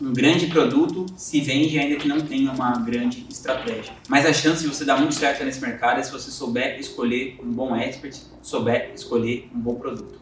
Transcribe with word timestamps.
um 0.00 0.12
grande 0.14 0.46
produto 0.46 1.04
se 1.14 1.40
vende 1.40 1.78
ainda 1.78 1.96
que 1.96 2.08
não 2.08 2.20
tenha 2.20 2.50
uma 2.50 2.72
grande 2.78 3.26
estratégia. 3.28 3.92
Mas 4.08 4.24
a 4.24 4.32
chance 4.32 4.62
de 4.62 4.68
você 4.68 4.84
dar 4.84 4.96
muito 4.96 5.14
certo 5.14 5.44
nesse 5.44 5.60
mercado 5.60 6.00
é 6.00 6.02
se 6.02 6.10
você 6.10 6.30
souber 6.30 6.78
escolher 6.80 7.38
um 7.42 7.52
bom 7.52 7.76
expert, 7.76 8.16
souber 8.40 8.92
escolher 8.94 9.50
um 9.54 9.60
bom 9.60 9.74
produto. 9.74 10.18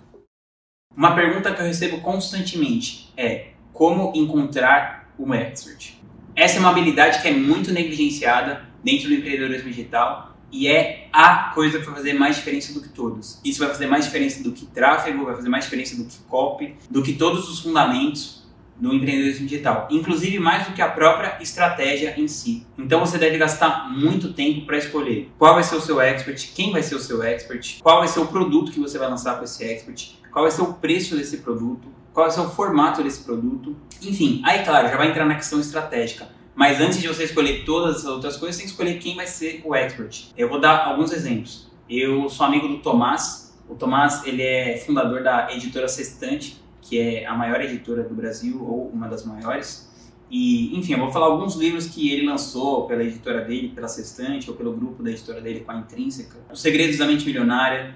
Uma 0.97 1.15
pergunta 1.15 1.55
que 1.55 1.61
eu 1.61 1.67
recebo 1.67 2.01
constantemente 2.01 3.13
é 3.17 3.51
como 3.73 4.13
encontrar 4.17 5.15
um 5.17 5.33
expert? 5.33 5.97
Essa 6.35 6.57
é 6.57 6.61
uma 6.61 6.71
habilidade 6.71 7.23
que 7.23 7.29
é 7.29 7.33
muito 7.33 7.73
negligenciada 7.73 8.67
dentro 8.83 9.09
do 9.09 9.15
empreendedorismo 9.15 9.71
digital 9.71 10.37
e 10.51 10.67
é 10.67 11.09
a 11.13 11.51
coisa 11.55 11.79
que 11.79 11.85
vai 11.85 11.95
fazer 11.95 12.15
mais 12.15 12.37
diferença 12.37 12.73
do 12.73 12.81
que 12.81 12.89
todos. 12.89 13.41
Isso 13.45 13.61
vai 13.61 13.69
fazer 13.69 13.87
mais 13.87 14.07
diferença 14.07 14.43
do 14.43 14.51
que 14.51 14.67
tráfego, 14.67 15.25
vai 15.25 15.37
fazer 15.37 15.49
mais 15.49 15.65
diferença 15.65 15.97
do 15.97 16.05
que 16.05 16.19
copy, 16.29 16.75
do 16.91 17.03
que 17.03 17.13
todos 17.13 17.49
os 17.49 17.61
fundamentos 17.61 18.38
do 18.79 18.95
empreendedorismo 18.95 19.47
digital, 19.47 19.89
inclusive 19.91 20.39
mais 20.39 20.67
do 20.67 20.73
que 20.73 20.81
a 20.81 20.89
própria 20.89 21.37
estratégia 21.41 22.15
em 22.17 22.29
si. 22.29 22.67
Então 22.79 23.01
você 23.01 23.19
deve 23.19 23.37
gastar 23.37 23.91
muito 23.91 24.33
tempo 24.33 24.65
para 24.67 24.79
escolher 24.79 25.31
qual 25.39 25.55
vai 25.55 25.65
ser 25.65 25.77
o 25.77 25.81
seu 25.81 26.01
expert, 26.01 26.53
quem 26.55 26.71
vai 26.71 26.83
ser 26.83 26.95
o 26.95 27.01
seu 27.01 27.23
expert, 27.23 27.81
qual 27.83 27.99
vai 27.99 28.09
ser 28.09 28.21
o 28.21 28.27
produto 28.27 28.71
que 28.73 28.81
você 28.81 28.99
vai 28.99 29.09
lançar 29.09 29.37
com 29.37 29.45
esse 29.45 29.65
expert, 29.65 30.19
qual 30.31 30.45
vai 30.45 30.53
ser 30.53 30.63
o 30.63 30.75
preço 30.75 31.17
desse 31.17 31.39
produto, 31.39 31.89
qual 32.13 32.27
vai 32.27 32.35
ser 32.35 32.41
o 32.41 32.51
formato 32.51 33.03
desse 33.03 33.25
produto. 33.25 33.77
Enfim, 34.03 34.43
aí 34.45 34.65
claro, 34.65 34.89
já 34.89 34.97
vai 34.97 35.09
entrar 35.09 35.25
na 35.25 35.35
questão 35.35 35.61
estratégica. 35.61 36.29
Mas 36.55 36.81
antes 36.81 37.01
de 37.01 37.07
você 37.07 37.23
escolher 37.23 37.65
todas 37.65 37.99
as 37.99 38.05
outras 38.05 38.37
coisas, 38.37 38.57
tem 38.57 38.67
que 38.67 38.73
escolher 38.73 38.99
quem 38.99 39.15
vai 39.15 39.29
ser 39.29 39.63
o 39.65 39.77
expert. 39.77 40.33
Eu 40.37 40.49
vou 40.49 40.61
dar 40.61 40.87
alguns 40.87 41.13
exemplos. 41.13 41.71
Eu 41.89 42.29
sou 42.29 42.45
amigo 42.45 42.67
do 42.67 42.79
Tomás. 42.79 43.57
O 43.69 43.77
Tomás, 43.77 44.27
ele 44.27 44.43
é 44.43 44.77
fundador 44.77 45.23
da 45.23 45.53
editora 45.53 45.87
Sextante, 45.87 46.61
que 46.89 46.99
é 46.99 47.27
a 47.27 47.35
maior 47.35 47.61
editora 47.61 48.03
do 48.03 48.15
Brasil, 48.15 48.65
ou 48.65 48.89
uma 48.89 49.09
das 49.09 49.25
maiores. 49.25 49.89
E, 50.31 50.77
enfim, 50.79 50.93
eu 50.93 50.99
vou 50.99 51.11
falar 51.11 51.27
alguns 51.27 51.55
livros 51.55 51.87
que 51.87 52.11
ele 52.11 52.27
lançou 52.27 52.87
pela 52.87 53.03
editora 53.03 53.43
dele, 53.45 53.69
pela 53.75 53.89
Sextante, 53.89 54.51
ou 54.51 54.57
pelo 54.57 54.73
grupo 54.73 55.03
da 55.03 55.11
editora 55.11 55.41
dele 55.41 55.61
com 55.61 55.73
a 55.73 55.77
Intrínseca. 55.77 56.37
Os 56.53 56.61
Segredos 56.61 56.99
da 56.99 57.07
Mente 57.07 57.25
Milionária, 57.25 57.95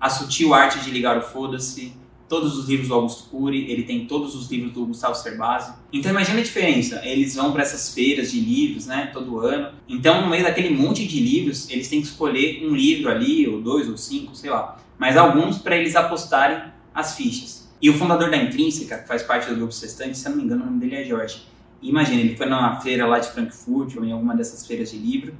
A 0.00 0.08
Sutil 0.08 0.54
Arte 0.54 0.80
de 0.80 0.90
Ligar 0.90 1.18
o 1.18 1.22
Foda-se, 1.22 1.92
todos 2.28 2.56
os 2.56 2.68
livros 2.68 2.88
do 2.88 2.94
Augusto 2.94 3.28
Cury, 3.28 3.70
ele 3.70 3.82
tem 3.82 4.06
todos 4.06 4.34
os 4.34 4.50
livros 4.50 4.72
do 4.72 4.86
Gustavo 4.86 5.14
Cerbasi. 5.14 5.72
Então 5.92 6.10
imagina 6.10 6.40
a 6.40 6.42
diferença, 6.42 7.00
eles 7.04 7.34
vão 7.34 7.52
para 7.52 7.62
essas 7.62 7.94
feiras 7.94 8.32
de 8.32 8.40
livros, 8.40 8.86
né, 8.86 9.10
todo 9.12 9.38
ano. 9.38 9.72
Então 9.88 10.22
no 10.22 10.28
meio 10.28 10.42
daquele 10.42 10.70
monte 10.70 11.06
de 11.06 11.20
livros, 11.20 11.68
eles 11.70 11.88
têm 11.88 12.00
que 12.00 12.06
escolher 12.06 12.66
um 12.66 12.74
livro 12.74 13.10
ali, 13.10 13.46
ou 13.46 13.60
dois, 13.60 13.88
ou 13.88 13.96
cinco, 13.96 14.34
sei 14.34 14.50
lá. 14.50 14.78
Mas 14.98 15.16
alguns 15.16 15.58
para 15.58 15.76
eles 15.76 15.94
apostarem 15.94 16.72
as 16.94 17.16
fichas. 17.16 17.68
E 17.84 17.90
o 17.90 17.92
fundador 17.92 18.30
da 18.30 18.38
Intrínseca, 18.38 18.96
que 18.96 19.06
faz 19.06 19.22
parte 19.22 19.46
do 19.46 19.56
grupo 19.56 19.70
Sextante, 19.70 20.16
se 20.16 20.26
eu 20.26 20.30
não 20.30 20.38
me 20.38 20.44
engano, 20.44 20.62
o 20.62 20.66
nome 20.68 20.80
dele 20.80 20.94
é 20.94 21.04
Jorge. 21.04 21.42
Imagina, 21.82 22.22
ele 22.22 22.34
foi 22.34 22.46
numa 22.46 22.80
feira 22.80 23.06
lá 23.06 23.18
de 23.18 23.28
Frankfurt, 23.28 23.94
ou 23.96 24.02
em 24.06 24.10
alguma 24.10 24.34
dessas 24.34 24.66
feiras 24.66 24.90
de 24.90 24.96
livro, 24.96 25.34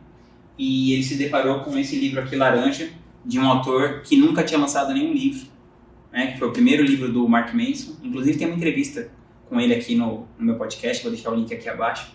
e 0.59 0.93
ele 0.93 1.03
se 1.03 1.15
deparou 1.15 1.61
com 1.61 1.79
esse 1.79 1.99
livro 1.99 2.21
aqui, 2.21 2.37
Laranja, 2.37 2.91
de 3.25 3.39
um 3.39 3.49
autor 3.49 4.03
que 4.03 4.15
nunca 4.15 4.45
tinha 4.45 4.61
lançado 4.61 4.93
nenhum 4.93 5.15
livro, 5.15 5.47
né, 6.13 6.33
que 6.33 6.39
foi 6.39 6.49
o 6.49 6.53
primeiro 6.53 6.83
livro 6.83 7.11
do 7.11 7.27
Mark 7.27 7.55
Manson. 7.55 7.97
Inclusive 8.03 8.37
tem 8.37 8.47
uma 8.47 8.57
entrevista 8.57 9.11
com 9.49 9.59
ele 9.59 9.73
aqui 9.73 9.95
no, 9.95 10.29
no 10.39 10.45
meu 10.45 10.57
podcast, 10.57 11.03
vou 11.03 11.11
deixar 11.11 11.31
o 11.31 11.35
link 11.35 11.51
aqui 11.55 11.67
abaixo, 11.67 12.15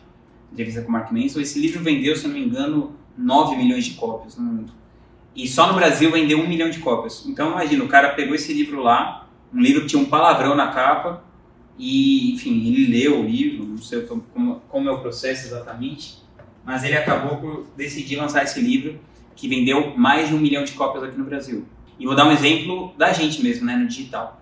entrevista 0.54 0.84
com 0.84 0.90
o 0.90 0.92
Mark 0.92 1.12
Manson. 1.12 1.40
Esse 1.40 1.60
livro 1.60 1.82
vendeu, 1.82 2.16
se 2.16 2.26
eu 2.26 2.30
não 2.30 2.38
me 2.38 2.46
engano, 2.46 2.96
9 3.18 3.56
milhões 3.56 3.84
de 3.84 3.96
cópias 3.96 4.38
no 4.38 4.44
mundo. 4.44 4.72
E 5.36 5.48
só 5.48 5.66
no 5.66 5.74
Brasil 5.74 6.12
vendeu 6.12 6.40
1 6.40 6.48
milhão 6.48 6.70
de 6.70 6.78
cópias. 6.78 7.26
Então 7.26 7.50
imagina, 7.54 7.84
o 7.84 7.88
cara 7.88 8.10
pegou 8.10 8.36
esse 8.36 8.54
livro 8.54 8.84
lá, 8.84 9.28
um 9.54 9.60
livro 9.60 9.82
que 9.82 9.88
tinha 9.88 10.02
um 10.02 10.06
palavrão 10.06 10.56
na 10.56 10.68
capa 10.68 11.24
e, 11.78 12.34
enfim, 12.34 12.68
ele 12.68 12.88
leu 12.88 13.22
o 13.22 13.24
livro, 13.24 13.66
não 13.66 13.78
sei 13.78 14.02
como, 14.02 14.62
como 14.68 14.90
é 14.90 14.92
o 14.92 15.00
processo 15.00 15.48
exatamente, 15.48 16.18
mas 16.66 16.84
ele 16.84 16.98
acabou 16.98 17.38
por 17.38 17.68
decidir 17.76 18.18
lançar 18.18 18.44
esse 18.44 18.60
livro 18.60 19.00
que 19.36 19.48
vendeu 19.48 19.96
mais 19.98 20.28
de 20.28 20.36
um 20.36 20.40
milhão 20.40 20.64
de 20.64 20.74
cópias 20.74 21.04
aqui 21.04 21.18
no 21.18 21.26
Brasil. 21.26 21.66
E 21.98 22.06
vou 22.06 22.16
dar 22.16 22.28
um 22.28 22.32
exemplo 22.32 22.94
da 22.98 23.14
gente 23.14 23.42
mesmo, 23.42 23.66
né, 23.66 23.76
no 23.76 23.88
digital. 23.88 24.42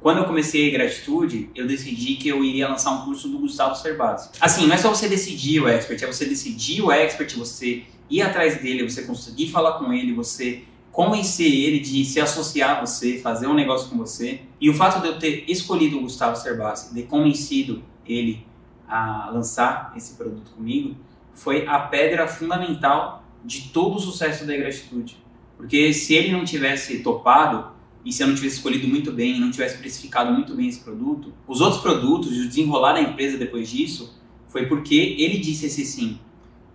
Quando 0.00 0.18
eu 0.18 0.24
comecei 0.24 0.70
Gratitude, 0.70 1.50
eu 1.54 1.66
decidi 1.66 2.14
que 2.14 2.28
eu 2.28 2.44
iria 2.44 2.68
lançar 2.68 2.92
um 2.92 3.04
curso 3.04 3.28
do 3.28 3.38
Gustavo 3.38 3.74
Cerbasi. 3.74 4.30
Assim, 4.40 4.66
não 4.66 4.74
é 4.74 4.78
só 4.78 4.88
você 4.90 5.08
decidir 5.08 5.60
o 5.60 5.68
expert, 5.68 6.00
é 6.02 6.06
você 6.06 6.24
decidir 6.24 6.80
o 6.82 6.92
expert, 6.92 7.36
você 7.36 7.82
ir 8.08 8.22
atrás 8.22 8.62
dele, 8.62 8.88
você 8.88 9.02
conseguir 9.02 9.48
falar 9.50 9.72
com 9.72 9.92
ele, 9.92 10.12
você 10.12 10.62
convencer 10.98 11.46
ele 11.46 11.78
de 11.78 12.04
se 12.04 12.18
associar 12.18 12.76
a 12.76 12.80
você, 12.80 13.18
fazer 13.18 13.46
um 13.46 13.54
negócio 13.54 13.88
com 13.88 13.96
você. 13.96 14.40
E 14.60 14.68
o 14.68 14.74
fato 14.74 15.00
de 15.00 15.06
eu 15.06 15.16
ter 15.16 15.44
escolhido 15.46 15.96
o 15.96 16.00
Gustavo 16.00 16.34
Cerbasi, 16.34 16.92
de 16.92 17.04
convencido 17.04 17.84
ele 18.04 18.44
a 18.88 19.30
lançar 19.32 19.92
esse 19.96 20.16
produto 20.16 20.50
comigo, 20.50 20.96
foi 21.32 21.68
a 21.68 21.78
pedra 21.78 22.26
fundamental 22.26 23.22
de 23.44 23.68
todo 23.68 23.94
o 23.94 24.00
sucesso 24.00 24.44
da 24.44 24.56
Gratitude. 24.56 25.16
Porque 25.56 25.92
se 25.92 26.14
ele 26.14 26.32
não 26.32 26.44
tivesse 26.44 26.98
topado, 26.98 27.70
e 28.04 28.12
se 28.12 28.24
eu 28.24 28.26
não 28.26 28.34
tivesse 28.34 28.56
escolhido 28.56 28.88
muito 28.88 29.12
bem, 29.12 29.38
não 29.38 29.52
tivesse 29.52 29.78
precificado 29.78 30.32
muito 30.32 30.52
bem 30.56 30.66
esse 30.66 30.80
produto, 30.80 31.32
os 31.46 31.60
outros 31.60 31.80
produtos 31.80 32.36
e 32.36 32.40
o 32.40 32.48
desenrolar 32.48 32.94
da 32.94 33.02
empresa 33.02 33.38
depois 33.38 33.70
disso 33.70 34.20
foi 34.48 34.66
porque 34.66 35.14
ele 35.16 35.38
disse 35.38 35.66
esse 35.66 35.84
sim. 35.86 36.18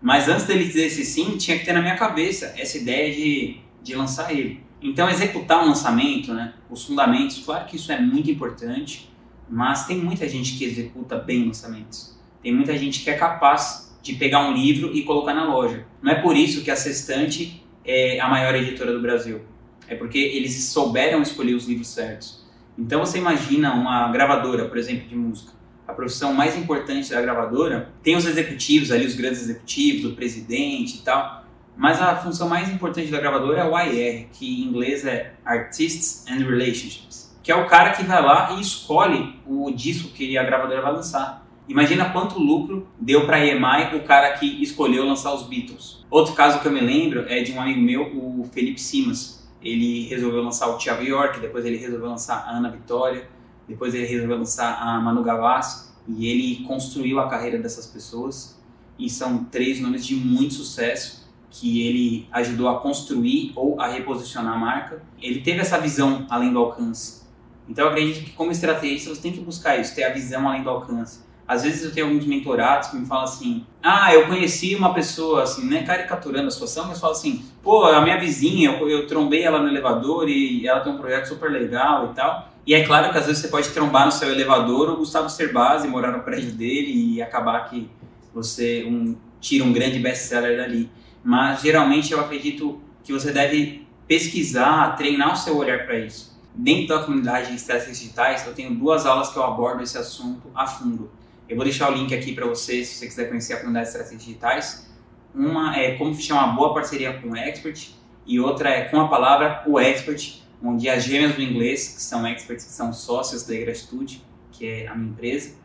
Mas 0.01 0.29
antes 0.29 0.45
dele 0.45 0.63
dizer 0.63 0.85
esse 0.85 1.03
sim, 1.03 1.35
tinha 1.35 1.59
que 1.59 1.65
ter 1.65 1.73
na 1.73 1.81
minha 1.81 1.97
cabeça 1.97 2.53
essa 2.57 2.77
ideia 2.77 3.13
de 3.13 3.63
de 3.83 3.93
lançar 3.95 4.33
ele. 4.33 4.63
Então, 4.81 5.09
executar 5.09 5.63
um 5.63 5.67
lançamento, 5.67 6.33
né, 6.33 6.53
os 6.69 6.85
fundamentos, 6.85 7.39
claro 7.39 7.65
que 7.65 7.75
isso 7.75 7.91
é 7.91 7.99
muito 7.99 8.29
importante, 8.29 9.09
mas 9.49 9.85
tem 9.85 9.97
muita 9.97 10.27
gente 10.27 10.57
que 10.57 10.65
executa 10.65 11.17
bem 11.17 11.45
lançamentos. 11.45 12.17
Tem 12.41 12.53
muita 12.53 12.77
gente 12.77 13.01
que 13.01 13.09
é 13.09 13.13
capaz 13.13 13.97
de 14.01 14.13
pegar 14.15 14.45
um 14.45 14.53
livro 14.53 14.93
e 14.93 15.03
colocar 15.03 15.33
na 15.33 15.45
loja. 15.45 15.85
Não 16.01 16.11
é 16.11 16.15
por 16.15 16.35
isso 16.35 16.63
que 16.63 16.71
a 16.71 16.75
Sextante 16.75 17.63
é 17.85 18.19
a 18.19 18.27
maior 18.27 18.53
editora 18.55 18.91
do 18.91 19.01
Brasil. 19.01 19.41
É 19.87 19.95
porque 19.95 20.17
eles 20.17 20.65
souberam 20.65 21.21
escolher 21.21 21.53
os 21.53 21.65
livros 21.65 21.87
certos. 21.87 22.43
Então, 22.77 22.99
você 22.99 23.17
imagina 23.19 23.73
uma 23.73 24.11
gravadora, 24.11 24.65
por 24.65 24.77
exemplo, 24.77 25.07
de 25.07 25.15
música. 25.15 25.53
A 25.87 25.93
profissão 25.93 26.33
mais 26.33 26.57
importante 26.57 27.09
da 27.09 27.21
gravadora 27.21 27.93
tem 28.01 28.17
os 28.17 28.25
executivos 28.25 28.91
ali, 28.91 29.05
os 29.05 29.15
grandes 29.15 29.43
executivos, 29.43 30.11
o 30.11 30.15
presidente 30.15 30.97
e 30.97 31.01
tal 31.01 31.42
mas 31.75 32.01
a 32.01 32.15
função 32.15 32.47
mais 32.47 32.69
importante 32.69 33.11
da 33.11 33.19
gravadora 33.19 33.61
é 33.61 33.65
o 33.65 33.77
IR, 33.77 34.27
que 34.31 34.61
em 34.61 34.67
inglês 34.67 35.05
é 35.05 35.33
Artists 35.43 36.25
and 36.27 36.45
Relationships, 36.45 37.35
que 37.41 37.51
é 37.51 37.55
o 37.55 37.67
cara 37.67 37.91
que 37.91 38.03
vai 38.03 38.21
lá 38.21 38.53
e 38.53 38.61
escolhe 38.61 39.39
o 39.45 39.71
disco 39.71 40.09
que 40.09 40.37
a 40.37 40.43
gravadora 40.43 40.81
vai 40.81 40.93
lançar. 40.93 41.43
Imagina 41.67 42.09
quanto 42.09 42.37
lucro 42.39 42.87
deu 42.99 43.25
para 43.25 43.37
a 43.37 43.45
EMI 43.45 43.95
o 43.95 44.03
cara 44.03 44.33
que 44.33 44.61
escolheu 44.61 45.05
lançar 45.05 45.33
os 45.33 45.43
Beatles. 45.43 46.05
Outro 46.09 46.33
caso 46.33 46.59
que 46.59 46.67
eu 46.67 46.71
me 46.71 46.81
lembro 46.81 47.25
é 47.27 47.41
de 47.41 47.53
um 47.53 47.61
amigo 47.61 47.81
meu, 47.81 48.03
o 48.03 48.47
Felipe 48.51 48.79
Simas. 48.79 49.49
Ele 49.61 50.07
resolveu 50.09 50.43
lançar 50.43 50.67
o 50.67 50.77
Thiago 50.77 51.01
York, 51.01 51.39
depois 51.39 51.65
ele 51.65 51.77
resolveu 51.77 52.09
lançar 52.09 52.45
a 52.45 52.57
Ana 52.57 52.69
Vitória, 52.69 53.29
depois 53.67 53.95
ele 53.95 54.05
resolveu 54.05 54.37
lançar 54.37 54.77
a 54.77 54.99
Manu 54.99 55.23
Gavassi, 55.23 55.93
e 56.05 56.27
ele 56.27 56.65
construiu 56.67 57.19
a 57.19 57.29
carreira 57.29 57.57
dessas 57.57 57.87
pessoas. 57.87 58.61
E 58.99 59.09
são 59.09 59.45
três 59.45 59.79
nomes 59.79 60.05
de 60.05 60.15
muito 60.15 60.53
sucesso 60.53 61.22
que 61.53 61.87
ele 61.87 62.27
ajudou 62.31 62.67
a 62.67 62.79
construir 62.79 63.53
ou 63.55 63.79
a 63.79 63.87
reposicionar 63.87 64.55
a 64.55 64.57
marca. 64.57 65.03
Ele 65.21 65.39
teve 65.41 65.59
essa 65.59 65.77
visão 65.77 66.25
além 66.27 66.51
do 66.51 66.57
alcance. 66.57 67.21
Então 67.69 67.85
eu 67.85 67.91
acredito 67.91 68.25
que 68.25 68.31
como 68.31 68.51
estrategista 68.51 69.13
você 69.13 69.21
tem 69.21 69.31
que 69.31 69.39
buscar 69.39 69.79
isso, 69.79 69.93
ter 69.93 70.03
a 70.03 70.09
visão 70.09 70.49
além 70.49 70.63
do 70.63 70.69
alcance. 70.71 71.21
Às 71.47 71.61
vezes 71.61 71.83
eu 71.83 71.93
tenho 71.93 72.07
alguns 72.07 72.25
mentorados 72.25 72.89
que 72.89 72.97
me 72.97 73.05
falam 73.05 73.25
assim: 73.25 73.65
"Ah, 73.83 74.13
eu 74.13 74.25
conheci 74.27 74.75
uma 74.75 74.95
pessoa 74.95 75.43
assim, 75.43 75.69
né, 75.69 75.83
caricaturando 75.83 76.47
a 76.47 76.51
situação, 76.51 76.87
mas 76.87 76.99
fala 76.99 77.13
assim: 77.13 77.45
"Pô, 77.61 77.85
a 77.85 78.01
minha 78.01 78.19
vizinha, 78.19 78.71
eu, 78.71 78.89
eu 78.89 79.07
trombei 79.07 79.43
ela 79.43 79.59
no 79.59 79.67
elevador 79.67 80.27
e 80.27 80.67
ela 80.67 80.79
tem 80.79 80.91
um 80.91 80.97
projeto 80.97 81.27
super 81.27 81.51
legal 81.51 82.09
e 82.11 82.15
tal". 82.15 82.49
E 82.65 82.73
é 82.73 82.83
claro 82.83 83.11
que 83.11 83.17
às 83.17 83.27
vezes 83.27 83.41
você 83.41 83.49
pode 83.49 83.69
trombar 83.69 84.05
no 84.05 84.11
seu 84.11 84.31
elevador 84.31 84.89
o 84.89 84.97
Gustavo 84.97 85.29
Cerbasi, 85.29 85.87
morar 85.87 86.11
no 86.11 86.23
prédio 86.23 86.51
dele 86.51 87.15
e 87.15 87.21
acabar 87.21 87.69
que 87.69 87.89
você 88.33 88.85
um, 88.85 89.15
tira 89.39 89.63
um 89.63 89.71
grande 89.71 89.99
best-seller 89.99 90.57
dali 90.57 90.89
mas 91.23 91.61
geralmente 91.61 92.11
eu 92.11 92.19
acredito 92.19 92.81
que 93.03 93.13
você 93.13 93.31
deve 93.31 93.87
pesquisar, 94.07 94.95
treinar 94.95 95.33
o 95.33 95.37
seu 95.37 95.57
olhar 95.57 95.85
para 95.85 95.97
isso. 95.97 96.33
Dentro 96.53 96.89
da 96.89 97.03
comunidade 97.03 97.49
de 97.49 97.55
estratégias 97.55 97.99
digitais, 97.99 98.45
eu 98.45 98.53
tenho 98.53 98.75
duas 98.75 99.05
aulas 99.05 99.29
que 99.29 99.37
eu 99.37 99.43
abordo 99.43 99.81
esse 99.81 99.97
assunto 99.97 100.49
a 100.53 100.67
fundo. 100.67 101.09
Eu 101.47 101.55
vou 101.55 101.65
deixar 101.65 101.91
o 101.91 101.95
link 101.95 102.13
aqui 102.13 102.33
para 102.33 102.45
você, 102.45 102.83
se 102.83 102.95
você 102.95 103.07
quiser 103.07 103.29
conhecer 103.29 103.53
a 103.53 103.57
comunidade 103.57 103.85
de 103.85 103.91
estratégias 103.91 104.23
digitais. 104.23 104.93
Uma 105.33 105.75
é 105.75 105.95
como 105.97 106.13
fechar 106.13 106.35
uma 106.35 106.53
boa 106.53 106.73
parceria 106.73 107.19
com 107.19 107.29
o 107.29 107.35
expert 107.35 107.89
e 108.25 108.39
outra 108.39 108.69
é 108.69 108.85
com 108.85 108.99
a 108.99 109.07
palavra 109.07 109.63
o 109.65 109.79
expert, 109.79 110.43
onde 110.63 110.87
as 110.87 111.03
gêmeas 111.03 111.35
do 111.35 111.41
inglês, 111.41 111.89
que 111.89 112.01
são 112.01 112.25
experts, 112.27 112.65
que 112.65 112.71
são 112.71 112.93
sócios 112.93 113.45
da 113.45 113.55
Gratitude, 113.55 114.23
que 114.51 114.67
é 114.67 114.87
a 114.87 114.95
minha 114.95 115.11
empresa, 115.11 115.55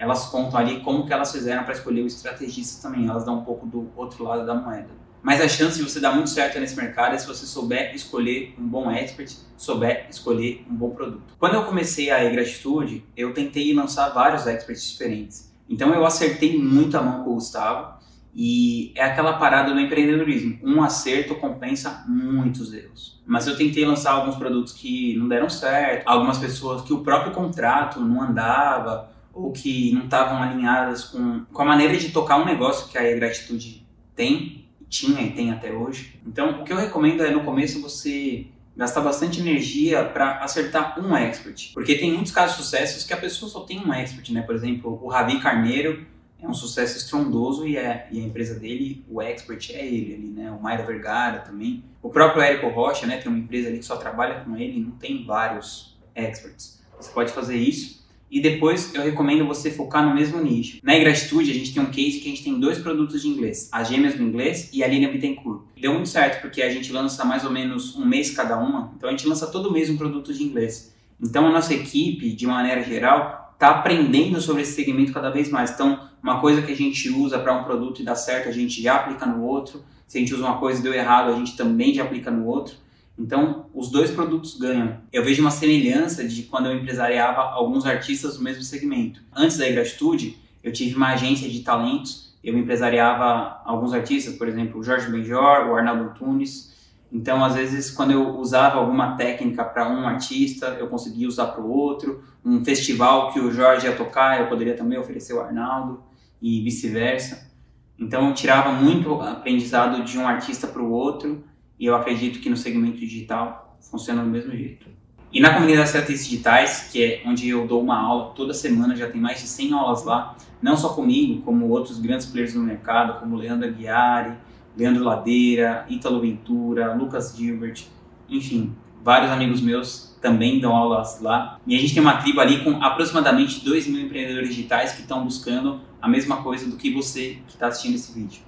elas 0.00 0.24
contam 0.24 0.58
ali 0.58 0.80
como 0.80 1.06
que 1.06 1.12
elas 1.12 1.30
fizeram 1.30 1.62
para 1.62 1.74
escolher 1.74 2.00
o 2.00 2.06
estrategista 2.06 2.88
também. 2.88 3.06
Elas 3.06 3.22
dão 3.22 3.40
um 3.40 3.44
pouco 3.44 3.66
do 3.66 3.90
outro 3.94 4.24
lado 4.24 4.46
da 4.46 4.54
moeda. 4.54 4.88
Mas 5.22 5.42
a 5.42 5.46
chance 5.46 5.76
de 5.76 5.82
você 5.82 6.00
dar 6.00 6.14
muito 6.14 6.30
certo 6.30 6.58
nesse 6.58 6.74
mercado 6.74 7.14
é 7.14 7.18
se 7.18 7.26
você 7.26 7.44
souber 7.44 7.94
escolher 7.94 8.54
um 8.58 8.66
bom 8.66 8.90
expert, 8.90 9.30
souber 9.58 10.06
escolher 10.08 10.64
um 10.70 10.74
bom 10.74 10.88
produto. 10.88 11.34
Quando 11.38 11.54
eu 11.54 11.64
comecei 11.64 12.10
a 12.10 12.24
e-gratitude, 12.24 13.04
eu 13.14 13.34
tentei 13.34 13.74
lançar 13.74 14.08
vários 14.08 14.46
experts 14.46 14.90
diferentes. 14.90 15.54
Então 15.68 15.92
eu 15.92 16.06
acertei 16.06 16.58
muito 16.58 16.96
a 16.96 17.02
mão 17.02 17.22
com 17.22 17.32
o 17.32 17.34
Gustavo 17.34 18.00
e 18.34 18.94
é 18.96 19.04
aquela 19.04 19.34
parada 19.34 19.74
do 19.74 19.80
empreendedorismo. 19.80 20.58
Um 20.62 20.82
acerto 20.82 21.34
compensa 21.34 22.06
muitos 22.08 22.72
erros. 22.72 23.20
Mas 23.26 23.46
eu 23.46 23.54
tentei 23.54 23.84
lançar 23.84 24.12
alguns 24.12 24.36
produtos 24.36 24.72
que 24.72 25.14
não 25.18 25.28
deram 25.28 25.50
certo, 25.50 26.08
algumas 26.08 26.38
pessoas 26.38 26.80
que 26.80 26.94
o 26.94 27.02
próprio 27.02 27.34
contrato 27.34 28.00
não 28.00 28.22
andava 28.22 29.19
ou 29.32 29.52
que 29.52 29.92
não 29.92 30.04
estavam 30.04 30.42
alinhadas 30.42 31.04
com, 31.04 31.44
com 31.44 31.62
a 31.62 31.64
maneira 31.64 31.96
de 31.96 32.10
tocar 32.10 32.38
um 32.38 32.44
negócio 32.44 32.88
que 32.88 32.98
a 32.98 33.14
Gratitude 33.14 33.86
tem, 34.14 34.68
tinha 34.88 35.22
e 35.22 35.32
tem 35.32 35.52
até 35.52 35.72
hoje. 35.72 36.20
Então, 36.26 36.60
o 36.60 36.64
que 36.64 36.72
eu 36.72 36.76
recomendo 36.76 37.24
é 37.24 37.30
no 37.30 37.44
começo 37.44 37.80
você 37.80 38.46
gastar 38.76 39.00
bastante 39.00 39.40
energia 39.40 40.04
para 40.04 40.38
acertar 40.38 40.98
um 40.98 41.14
expert, 41.14 41.72
porque 41.74 41.96
tem 41.96 42.12
muitos 42.12 42.32
casos 42.32 42.56
de 42.56 42.62
sucessos 42.62 43.04
que 43.04 43.12
a 43.12 43.16
pessoa 43.16 43.50
só 43.50 43.60
tem 43.60 43.78
um 43.78 43.92
expert, 43.92 44.30
né? 44.32 44.42
Por 44.42 44.54
exemplo, 44.54 44.98
o 45.02 45.08
Ravi 45.08 45.38
Carneiro 45.40 46.06
é 46.42 46.48
um 46.48 46.54
sucesso 46.54 46.96
estrondoso 46.96 47.66
e, 47.66 47.76
é, 47.76 48.08
e 48.10 48.18
a 48.18 48.22
empresa 48.22 48.58
dele, 48.58 49.04
o 49.08 49.20
expert 49.20 49.70
é 49.70 49.86
ele 49.86 50.14
ali, 50.14 50.28
né? 50.28 50.50
O 50.50 50.60
Mairo 50.62 50.86
Vergara 50.86 51.40
também. 51.40 51.84
O 52.02 52.08
próprio 52.08 52.42
Érico 52.42 52.68
Rocha, 52.68 53.06
né? 53.06 53.18
Tem 53.18 53.30
uma 53.30 53.38
empresa 53.38 53.68
ali 53.68 53.78
que 53.78 53.84
só 53.84 53.96
trabalha 53.96 54.40
com 54.40 54.56
ele, 54.56 54.80
não 54.80 54.92
tem 54.92 55.24
vários 55.26 55.98
experts. 56.14 56.80
Você 56.98 57.10
pode 57.12 57.32
fazer 57.32 57.56
isso 57.56 57.99
e 58.30 58.40
depois 58.40 58.94
eu 58.94 59.02
recomendo 59.02 59.46
você 59.46 59.70
focar 59.70 60.06
no 60.06 60.14
mesmo 60.14 60.40
nicho. 60.40 60.78
Na 60.82 60.96
Ingratitude, 60.96 61.50
a 61.50 61.54
gente 61.54 61.74
tem 61.74 61.82
um 61.82 61.90
case 61.90 62.20
que 62.20 62.28
a 62.28 62.30
gente 62.30 62.44
tem 62.44 62.60
dois 62.60 62.78
produtos 62.78 63.22
de 63.22 63.28
inglês, 63.28 63.68
as 63.72 63.88
gêmeas 63.88 64.14
do 64.14 64.22
inglês 64.22 64.70
e 64.72 64.84
a 64.84 64.88
linha 64.88 65.10
Bittencourt. 65.10 65.62
Deu 65.80 65.92
muito 65.92 66.08
certo 66.08 66.40
porque 66.40 66.62
a 66.62 66.70
gente 66.70 66.92
lança 66.92 67.24
mais 67.24 67.44
ou 67.44 67.50
menos 67.50 67.96
um 67.96 68.04
mês 68.04 68.30
cada 68.30 68.58
uma, 68.58 68.92
então 68.96 69.08
a 69.08 69.12
gente 69.12 69.26
lança 69.26 69.46
todo 69.46 69.72
mês 69.72 69.90
um 69.90 69.96
produto 69.96 70.32
de 70.32 70.44
inglês. 70.44 70.94
Então 71.20 71.46
a 71.46 71.50
nossa 71.50 71.74
equipe, 71.74 72.32
de 72.32 72.46
maneira 72.46 72.82
geral, 72.82 73.40
está 73.60 73.70
aprendendo 73.70 74.40
sobre 74.40 74.62
esse 74.62 74.72
segmento 74.72 75.12
cada 75.12 75.28
vez 75.28 75.50
mais. 75.50 75.70
Então, 75.70 76.08
uma 76.22 76.40
coisa 76.40 76.62
que 76.62 76.72
a 76.72 76.76
gente 76.76 77.10
usa 77.10 77.38
para 77.38 77.52
um 77.52 77.62
produto 77.62 78.00
e 78.00 78.04
dá 78.04 78.14
certo, 78.14 78.48
a 78.48 78.52
gente 78.52 78.80
já 78.80 78.96
aplica 78.96 79.26
no 79.26 79.42
outro. 79.42 79.84
Se 80.06 80.16
a 80.16 80.20
gente 80.20 80.34
usa 80.34 80.44
uma 80.44 80.58
coisa 80.58 80.80
e 80.80 80.82
deu 80.82 80.94
errado, 80.94 81.30
a 81.30 81.36
gente 81.36 81.56
também 81.56 81.92
já 81.92 82.02
aplica 82.02 82.30
no 82.30 82.46
outro. 82.46 82.74
Então, 83.20 83.66
os 83.74 83.90
dois 83.90 84.10
produtos 84.10 84.58
ganham. 84.58 84.96
Eu 85.12 85.22
vejo 85.22 85.42
uma 85.42 85.50
semelhança 85.50 86.26
de 86.26 86.44
quando 86.44 86.66
eu 86.66 86.74
empresariava 86.74 87.42
alguns 87.42 87.84
artistas 87.84 88.38
do 88.38 88.42
mesmo 88.42 88.62
segmento. 88.62 89.20
Antes 89.36 89.58
da 89.58 89.68
Ingratitude, 89.68 90.38
eu 90.64 90.72
tive 90.72 90.96
uma 90.96 91.08
agência 91.08 91.46
de 91.46 91.60
talentos, 91.60 92.34
eu 92.42 92.56
empresariava 92.56 93.60
alguns 93.66 93.92
artistas, 93.92 94.36
por 94.36 94.48
exemplo, 94.48 94.80
o 94.80 94.82
Jorge 94.82 95.10
Benjor, 95.10 95.68
o 95.68 95.76
Arnaldo 95.76 96.04
Antunes. 96.04 96.74
Então, 97.12 97.44
às 97.44 97.56
vezes, 97.56 97.90
quando 97.90 98.12
eu 98.12 98.38
usava 98.38 98.78
alguma 98.78 99.14
técnica 99.18 99.64
para 99.64 99.86
um 99.86 100.08
artista, 100.08 100.78
eu 100.80 100.86
conseguia 100.86 101.28
usar 101.28 101.48
para 101.48 101.60
o 101.60 101.70
outro. 101.70 102.24
Um 102.42 102.64
festival 102.64 103.34
que 103.34 103.38
o 103.38 103.52
Jorge 103.52 103.86
ia 103.86 103.94
tocar, 103.94 104.40
eu 104.40 104.46
poderia 104.46 104.74
também 104.74 104.98
oferecer 104.98 105.34
o 105.34 105.40
Arnaldo 105.40 106.02
e 106.40 106.62
vice-versa. 106.62 107.50
Então, 107.98 108.28
eu 108.28 108.34
tirava 108.34 108.72
muito 108.72 109.20
aprendizado 109.20 110.02
de 110.04 110.16
um 110.16 110.26
artista 110.26 110.66
para 110.66 110.80
o 110.80 110.90
outro 110.90 111.44
e 111.80 111.86
eu 111.86 111.96
acredito 111.96 112.38
que 112.40 112.50
no 112.50 112.56
segmento 112.58 112.98
digital 112.98 113.78
funciona 113.80 114.22
do 114.22 114.28
mesmo 114.28 114.52
jeito. 114.52 114.86
E 115.32 115.40
na 115.40 115.54
comunidade 115.54 115.86
Estratégias 115.86 116.24
Digitais, 116.26 116.88
que 116.92 117.02
é 117.02 117.22
onde 117.24 117.48
eu 117.48 117.66
dou 117.66 117.82
uma 117.82 117.98
aula 117.98 118.32
toda 118.34 118.52
semana, 118.52 118.94
já 118.94 119.08
tem 119.08 119.20
mais 119.20 119.40
de 119.40 119.46
100 119.46 119.72
aulas 119.72 120.04
lá, 120.04 120.36
não 120.60 120.76
só 120.76 120.90
comigo, 120.90 121.40
como 121.42 121.68
outros 121.68 121.98
grandes 121.98 122.26
players 122.26 122.52
do 122.52 122.60
mercado, 122.60 123.18
como 123.18 123.36
Leandro 123.36 123.66
Aguiari, 123.66 124.34
Leandro 124.76 125.02
Ladeira, 125.02 125.86
Ítalo 125.88 126.20
Ventura, 126.20 126.94
Lucas 126.94 127.34
Gilbert, 127.34 127.84
enfim, 128.28 128.74
vários 129.02 129.30
amigos 129.30 129.62
meus 129.62 130.18
também 130.20 130.60
dão 130.60 130.76
aulas 130.76 131.20
lá. 131.20 131.58
E 131.66 131.74
a 131.74 131.78
gente 131.78 131.94
tem 131.94 132.02
uma 132.02 132.18
tribo 132.18 132.40
ali 132.40 132.62
com 132.62 132.82
aproximadamente 132.82 133.64
2 133.64 133.86
mil 133.86 134.02
empreendedores 134.02 134.50
digitais 134.50 134.92
que 134.92 135.00
estão 135.00 135.24
buscando 135.24 135.80
a 136.02 136.08
mesma 136.08 136.42
coisa 136.42 136.68
do 136.68 136.76
que 136.76 136.92
você 136.92 137.38
que 137.46 137.54
está 137.54 137.68
assistindo 137.68 137.94
esse 137.94 138.12
vídeo. 138.12 138.42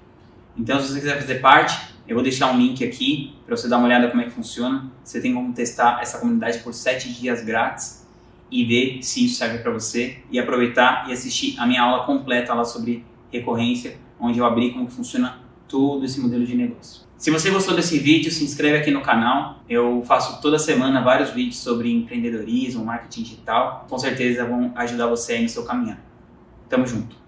Então, 0.57 0.79
se 0.81 0.89
você 0.89 1.01
quiser 1.01 1.19
fazer 1.19 1.37
parte, 1.37 1.92
eu 2.07 2.15
vou 2.15 2.23
deixar 2.23 2.53
um 2.53 2.59
link 2.59 2.85
aqui 2.85 3.35
para 3.47 3.57
você 3.57 3.69
dar 3.69 3.79
uma 3.79 3.87
olhada 3.87 4.09
como 4.09 4.23
é 4.23 4.25
que 4.25 4.31
funciona. 4.31 4.91
Você 5.05 5.21
tem 5.21 5.33
como 5.33 5.53
testar 5.53 6.01
essa 6.03 6.19
comunidade 6.19 6.59
por 6.59 6.75
7 6.75 7.13
dias 7.13 7.45
grátis 7.45 8.07
e 8.51 8.65
ver 8.65 9.03
se 9.03 9.25
isso 9.25 9.37
serve 9.37 9.59
para 9.59 9.73
você 9.73 10.19
e 10.31 10.39
aproveitar 10.39 11.09
e 11.09 11.13
assistir 11.13 11.59
a 11.59 11.67
minha 11.67 11.83
aula 11.83 12.05
completa 12.05 12.53
lá 12.53 12.65
sobre 12.65 13.05
recorrência, 13.33 13.97
onde 14.21 14.39
eu 14.39 14.45
abri 14.45 14.73
como 14.73 14.87
que 14.87 14.93
funciona 14.93 15.41
todo 15.69 16.05
esse 16.05 16.21
modelo 16.21 16.45
de 16.45 16.55
negócio. 16.55 17.03
Se 17.17 17.31
você 17.31 17.51
gostou 17.51 17.77
desse 17.77 17.99
vídeo, 18.01 18.33
se 18.33 18.43
inscreve 18.43 18.79
aqui 18.79 18.91
no 18.91 19.01
canal. 19.01 19.63
Eu 19.69 20.03
faço 20.05 20.43
toda 20.43 20.59
semana 20.59 21.01
vários 21.01 21.31
vídeos 21.31 21.59
sobre 21.59 21.91
empreendedorismo, 21.91 22.85
marketing 22.85 23.23
digital. 23.23 23.87
Com 23.89 23.97
certeza 23.97 24.45
vão 24.45 24.73
ajudar 24.75 25.07
você 25.07 25.35
aí 25.35 25.43
no 25.43 25.49
seu 25.49 25.65
caminhar. 25.65 26.05
Tamo 26.69 26.85
junto. 26.85 27.22